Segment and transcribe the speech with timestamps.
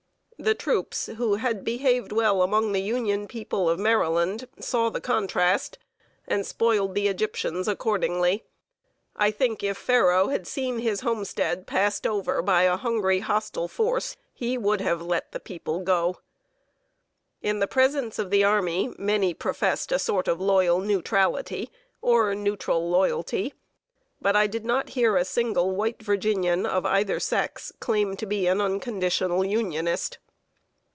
[0.39, 5.77] The troops, who had behaved well among the Union people of Maryland, saw the contrast,
[6.27, 8.43] and spoiled the Egyptians accordingly.
[9.15, 14.17] I think if Pharaoh had seen his homestead passed over by a hungry, hostile force,
[14.33, 16.17] he would have let the people go.
[17.43, 21.69] In the presence of the army, many professed a sort of loyal neutrality,
[22.01, 23.53] or neutral loyalty;
[24.19, 28.47] but I did not hear a single white Virginian of either sex claim to be
[28.47, 30.17] an unconditional Unionist.